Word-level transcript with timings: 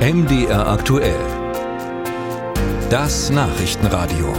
MDR 0.00 0.66
aktuell. 0.66 1.20
Das 2.88 3.28
Nachrichtenradio. 3.28 4.32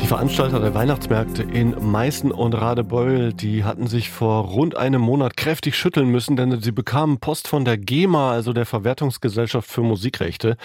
Die 0.00 0.06
Veranstalter 0.06 0.60
der 0.60 0.72
Weihnachtsmärkte 0.72 1.42
in 1.42 1.74
Meißen 1.90 2.30
und 2.30 2.54
Radebeul, 2.54 3.32
die 3.32 3.64
hatten 3.64 3.88
sich 3.88 4.08
vor 4.08 4.44
rund 4.44 4.76
einem 4.76 5.00
Monat 5.00 5.36
kräftig 5.36 5.74
schütteln 5.74 6.08
müssen, 6.10 6.36
denn 6.36 6.60
sie 6.60 6.70
bekamen 6.70 7.18
Post 7.18 7.48
von 7.48 7.64
der 7.64 7.76
GEMA, 7.76 8.30
also 8.30 8.52
der 8.52 8.64
Verwertungsgesellschaft 8.64 9.68
für 9.68 9.82
Musikrechte. 9.82 10.56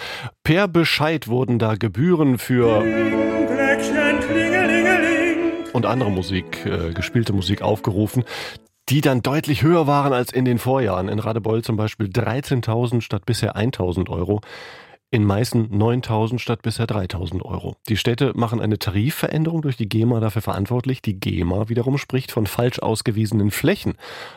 Per 0.44 0.68
Bescheid 0.68 1.26
wurden 1.26 1.58
da 1.58 1.74
Gebühren 1.74 2.38
für 2.38 2.84
und 5.72 5.86
andere 5.86 6.12
Musik, 6.12 6.64
äh, 6.64 6.92
gespielte 6.92 7.32
Musik 7.32 7.62
aufgerufen 7.62 8.22
die 8.88 9.00
dann 9.00 9.22
deutlich 9.22 9.62
höher 9.62 9.86
waren 9.86 10.12
als 10.12 10.32
in 10.32 10.44
den 10.44 10.58
Vorjahren. 10.58 11.08
In 11.08 11.18
Radebeul 11.18 11.62
zum 11.62 11.76
Beispiel 11.76 12.06
13.000 12.06 13.00
statt 13.00 13.26
bisher 13.26 13.56
1.000 13.56 14.08
Euro. 14.08 14.40
In 15.10 15.24
Meißen 15.24 15.70
9.000 15.70 16.38
statt 16.38 16.62
bisher 16.62 16.86
3.000 16.86 17.42
Euro. 17.42 17.76
Die 17.88 17.96
Städte 17.96 18.32
machen 18.34 18.60
eine 18.60 18.78
Tarifveränderung 18.78 19.62
durch 19.62 19.76
die 19.76 19.88
GEMA 19.88 20.20
dafür 20.20 20.42
verantwortlich. 20.42 21.00
Die 21.00 21.18
GEMA 21.18 21.68
wiederum 21.68 21.96
spricht 21.96 22.32
von 22.32 22.46
falsch 22.46 22.80
ausgewiesenen 22.80 23.50
Flächen. 23.50 23.94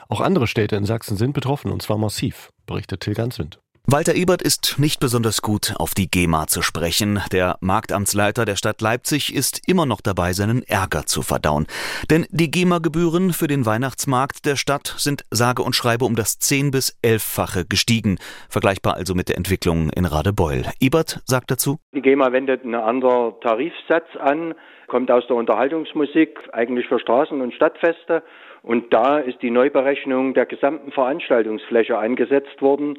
Auch 0.09 0.21
andere 0.21 0.47
Städte 0.47 0.75
in 0.75 0.85
Sachsen 0.85 1.17
sind 1.17 1.33
betroffen 1.33 1.71
und 1.71 1.81
zwar 1.81 1.97
massiv, 1.97 2.51
berichtet 2.67 3.01
Till 3.01 3.15
Ganswind. 3.15 3.59
Walter 3.85 4.13
Ebert 4.13 4.41
ist 4.41 4.77
nicht 4.77 4.99
besonders 4.99 5.41
gut 5.41 5.73
auf 5.77 5.93
die 5.93 6.09
GEMA 6.11 6.47
zu 6.47 6.61
sprechen. 6.61 7.19
Der 7.31 7.57
Marktamtsleiter 7.61 8.45
der 8.45 8.55
Stadt 8.55 8.81
Leipzig 8.81 9.33
ist 9.33 9.67
immer 9.67 9.85
noch 9.85 10.01
dabei, 10.01 10.33
seinen 10.33 10.63
Ärger 10.63 11.05
zu 11.05 11.21
verdauen. 11.21 11.65
Denn 12.11 12.25
die 12.29 12.51
GEMA-Gebühren 12.51 13.31
für 13.31 13.47
den 13.47 13.65
Weihnachtsmarkt 13.65 14.45
der 14.45 14.57
Stadt 14.57 14.93
sind 14.97 15.25
sage 15.31 15.63
und 15.63 15.75
schreibe 15.75 16.05
um 16.05 16.15
das 16.15 16.39
zehn 16.39 16.71
bis 16.71 16.97
elffache 17.01 17.65
gestiegen. 17.65 18.19
Vergleichbar 18.49 18.95
also 18.95 19.15
mit 19.15 19.29
der 19.29 19.37
Entwicklung 19.37 19.89
in 19.89 20.05
Radebeul. 20.05 20.65
Ebert 20.79 21.21
sagt 21.25 21.49
dazu. 21.49 21.79
Die 21.93 22.01
GEMA 22.01 22.31
wendet 22.31 22.63
einen 22.63 22.75
anderen 22.75 23.39
Tarifsatz 23.41 24.07
an, 24.19 24.53
kommt 24.87 25.09
aus 25.09 25.25
der 25.27 25.35
Unterhaltungsmusik, 25.35 26.37
eigentlich 26.51 26.87
für 26.87 26.97
Straßen- 26.97 27.41
und 27.41 27.53
Stadtfeste. 27.53 28.23
Und 28.61 28.93
da 28.93 29.19
ist 29.19 29.41
die 29.41 29.51
Neuberechnung 29.51 30.33
der 30.33 30.45
gesamten 30.45 30.91
Veranstaltungsfläche 30.91 31.97
angesetzt 31.97 32.61
worden 32.61 32.97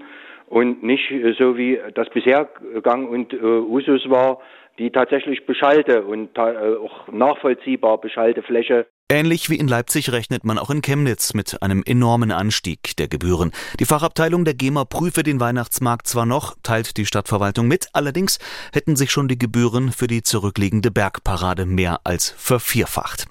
und 0.50 0.82
nicht 0.82 1.10
äh, 1.10 1.32
so 1.38 1.56
wie 1.56 1.80
das 1.94 2.10
bisher 2.10 2.50
Gang 2.82 3.08
und 3.08 3.32
äh, 3.32 3.36
Usus 3.38 4.10
war, 4.10 4.40
die 4.78 4.90
tatsächlich 4.90 5.46
beschallte 5.46 6.02
und 6.02 6.36
äh, 6.36 6.40
auch 6.40 7.08
nachvollziehbar 7.08 7.98
beschallte 7.98 8.42
Fläche 8.42 8.86
Ähnlich 9.12 9.50
wie 9.50 9.56
in 9.56 9.66
Leipzig 9.66 10.12
rechnet 10.12 10.44
man 10.44 10.56
auch 10.56 10.70
in 10.70 10.82
Chemnitz 10.82 11.34
mit 11.34 11.60
einem 11.62 11.82
enormen 11.84 12.30
Anstieg 12.30 12.96
der 12.96 13.08
Gebühren. 13.08 13.50
Die 13.80 13.84
Fachabteilung 13.84 14.44
der 14.44 14.54
GEMA 14.54 14.84
prüfe 14.84 15.24
den 15.24 15.40
Weihnachtsmarkt 15.40 16.06
zwar 16.06 16.26
noch, 16.26 16.54
teilt 16.62 16.96
die 16.96 17.04
Stadtverwaltung 17.06 17.66
mit, 17.66 17.88
allerdings 17.92 18.38
hätten 18.72 18.94
sich 18.94 19.10
schon 19.10 19.26
die 19.26 19.36
Gebühren 19.36 19.90
für 19.90 20.06
die 20.06 20.22
zurückliegende 20.22 20.92
Bergparade 20.92 21.66
mehr 21.66 22.02
als 22.04 22.30
vervierfacht. 22.38 23.26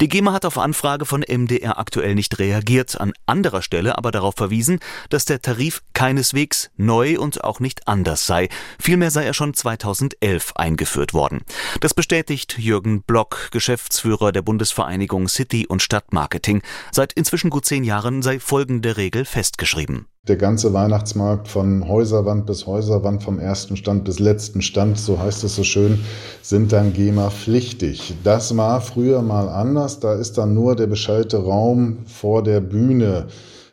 Die 0.00 0.08
GEMA 0.08 0.32
hat 0.32 0.44
auf 0.44 0.58
Anfrage 0.58 1.04
von 1.04 1.24
MDR 1.26 1.78
aktuell 1.78 2.14
nicht 2.14 2.38
reagiert, 2.38 3.00
an 3.00 3.12
anderer 3.26 3.62
Stelle 3.62 3.96
aber 3.96 4.10
darauf 4.10 4.34
verwiesen, 4.36 4.80
dass 5.08 5.24
der 5.24 5.42
Tarif 5.42 5.82
keineswegs 5.92 6.70
neu 6.76 7.18
und 7.18 7.44
auch 7.44 7.60
nicht 7.60 7.88
anders 7.88 8.26
sei. 8.26 8.48
Vielmehr 8.80 9.10
sei 9.10 9.24
er 9.24 9.34
schon 9.34 9.54
2011 9.54 10.52
eingeführt 10.56 11.14
worden. 11.14 11.40
Das 11.80 11.94
bestätigt 11.94 12.58
Jürgen 12.58 13.02
Block, 13.02 13.48
Geschäftsführer 13.50 14.32
der 14.32 14.42
Bundesvereinigung 14.42 15.28
City 15.28 15.66
und 15.66 15.82
Stadtmarketing. 15.82 16.62
Seit 16.92 17.12
inzwischen 17.12 17.50
gut 17.50 17.64
zehn 17.64 17.84
Jahren 17.84 18.22
sei 18.22 18.40
folgende 18.40 18.96
Regel 18.96 19.24
festgeschrieben. 19.24 20.06
Der 20.28 20.36
ganze 20.36 20.74
Weihnachtsmarkt 20.74 21.48
von 21.48 21.88
Häuserwand 21.88 22.44
bis 22.44 22.66
Häuserwand, 22.66 23.22
vom 23.22 23.38
ersten 23.38 23.78
Stand 23.78 24.04
bis 24.04 24.18
letzten 24.18 24.60
Stand, 24.60 24.98
so 24.98 25.18
heißt 25.18 25.42
es 25.42 25.56
so 25.56 25.64
schön, 25.64 26.00
sind 26.42 26.70
dann 26.70 26.92
GEMA-pflichtig. 26.92 28.14
Das 28.24 28.54
war 28.54 28.82
früher 28.82 29.22
mal 29.22 29.48
anders. 29.48 30.00
Da 30.00 30.12
ist 30.12 30.36
dann 30.36 30.52
nur 30.52 30.76
der 30.76 30.86
beschallte 30.86 31.38
Raum 31.38 32.00
vor 32.04 32.42
der 32.42 32.60
Bühne 32.60 33.28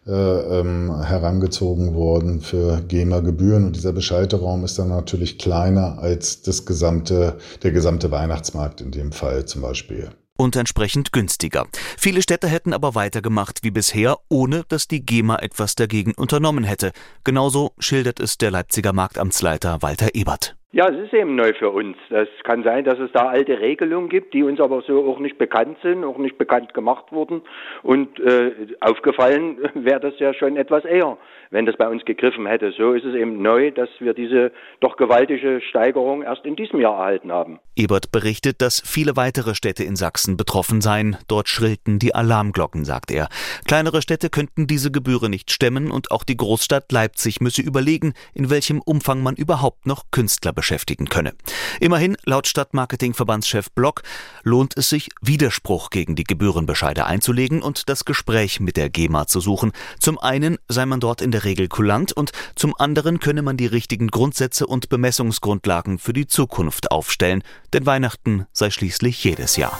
äh, 0.07 0.11
ähm, 0.11 1.03
herangezogen 1.03 1.93
worden 1.93 2.39
für 2.39 2.81
GEMA-Gebühren. 2.87 3.65
Und 3.65 3.75
dieser 3.75 3.91
beschallte 3.91 4.39
Raum 4.39 4.63
ist 4.63 4.79
dann 4.79 4.87
natürlich 4.87 5.37
kleiner 5.37 5.99
als 5.99 6.41
das 6.41 6.65
gesamte, 6.65 7.35
der 7.63 7.71
gesamte 7.71 8.11
Weihnachtsmarkt 8.11 8.79
in 8.79 8.91
dem 8.91 9.11
Fall 9.11 9.43
zum 9.43 9.61
Beispiel 9.61 10.09
und 10.37 10.55
entsprechend 10.55 11.11
günstiger. 11.11 11.67
Viele 11.97 12.21
Städte 12.21 12.47
hätten 12.47 12.73
aber 12.73 12.95
weitergemacht 12.95 13.63
wie 13.63 13.71
bisher, 13.71 14.17
ohne 14.29 14.63
dass 14.67 14.87
die 14.87 15.05
GEMA 15.05 15.37
etwas 15.37 15.75
dagegen 15.75 16.13
unternommen 16.13 16.63
hätte. 16.63 16.91
Genauso 17.23 17.73
schildert 17.79 18.19
es 18.19 18.37
der 18.37 18.51
Leipziger 18.51 18.93
Marktamtsleiter 18.93 19.81
Walter 19.81 20.13
Ebert. 20.13 20.55
Ja, 20.75 20.89
es 20.89 21.05
ist 21.05 21.13
eben 21.13 21.35
neu 21.35 21.53
für 21.53 21.69
uns. 21.69 21.95
Es 22.09 22.27
kann 22.43 22.63
sein, 22.63 22.83
dass 22.83 22.99
es 22.99 23.09
da 23.13 23.29
alte 23.29 23.61
Regelungen 23.61 24.09
gibt, 24.09 24.33
die 24.33 24.43
uns 24.43 24.59
aber 24.59 24.81
so 24.81 25.09
auch 25.09 25.19
nicht 25.19 25.37
bekannt 25.37 25.77
sind, 25.81 26.03
auch 26.03 26.17
nicht 26.17 26.37
bekannt 26.37 26.73
gemacht 26.73 27.13
wurden. 27.13 27.43
Und 27.81 28.19
äh, 28.19 28.51
aufgefallen 28.81 29.57
wäre 29.73 30.01
das 30.01 30.19
ja 30.19 30.33
schon 30.33 30.57
etwas 30.57 30.83
eher, 30.83 31.17
wenn 31.49 31.65
das 31.65 31.77
bei 31.77 31.87
uns 31.87 32.03
gegriffen 32.03 32.45
hätte. 32.45 32.73
So 32.73 32.91
ist 32.91 33.05
es 33.05 33.15
eben 33.15 33.41
neu, 33.41 33.71
dass 33.71 33.87
wir 33.99 34.13
diese 34.13 34.51
doch 34.81 34.97
gewaltige 34.97 35.61
Steigerung 35.61 36.23
erst 36.23 36.45
in 36.45 36.57
diesem 36.57 36.81
Jahr 36.81 36.97
erhalten 36.97 37.31
haben. 37.31 37.61
Ebert 37.77 38.11
berichtet, 38.11 38.61
dass 38.61 38.83
viele 38.85 39.15
weitere 39.15 39.55
Städte 39.55 39.85
in 39.85 39.95
Sachsen 39.95 40.35
betroffen 40.35 40.81
seien. 40.81 41.15
Dort 41.29 41.47
schrillten 41.47 41.99
die 41.99 42.13
Alarmglocken, 42.13 42.83
sagt 42.83 43.11
er. 43.11 43.29
Kleinere 43.65 44.01
Städte 44.01 44.29
könnten 44.29 44.67
diese 44.67 44.91
Gebühren 44.91 45.31
nicht 45.31 45.51
stemmen 45.51 45.89
und 45.89 46.11
auch 46.11 46.25
die 46.25 46.35
Großstadt 46.35 46.91
Leipzig 46.91 47.39
müsse 47.39 47.61
überlegen, 47.61 48.13
in 48.33 48.49
welchem 48.49 48.81
Umfang 48.81 49.23
man 49.23 49.35
überhaupt 49.35 49.85
noch 49.85 50.11
Künstler 50.11 50.51
beschäftigen 50.65 51.05
könne. 51.05 51.33
Immerhin, 51.79 52.17
laut 52.25 52.47
Stadtmarketing-Verbandschef 52.47 53.69
Block, 53.75 54.01
lohnt 54.41 54.75
es 54.75 54.89
sich, 54.89 55.11
Widerspruch 55.21 55.91
gegen 55.91 56.15
die 56.15 56.23
Gebührenbescheide 56.23 57.05
einzulegen 57.05 57.61
und 57.61 57.87
das 57.87 58.03
Gespräch 58.03 58.59
mit 58.59 58.75
der 58.75 58.89
GEMA 58.89 59.27
zu 59.27 59.39
suchen. 59.41 59.73
Zum 59.99 60.17
einen 60.17 60.57
sei 60.67 60.87
man 60.87 60.99
dort 60.99 61.21
in 61.21 61.29
der 61.29 61.43
Regel 61.43 61.67
kulant 61.67 62.13
und 62.13 62.31
zum 62.55 62.75
anderen 62.75 63.19
könne 63.19 63.43
man 63.43 63.57
die 63.57 63.67
richtigen 63.67 64.07
Grundsätze 64.07 64.65
und 64.65 64.89
Bemessungsgrundlagen 64.89 65.99
für 65.99 66.13
die 66.13 66.25
Zukunft 66.25 66.89
aufstellen, 66.89 67.43
denn 67.73 67.85
Weihnachten 67.85 68.47
sei 68.51 68.71
schließlich 68.71 69.23
jedes 69.23 69.57
Jahr. 69.57 69.77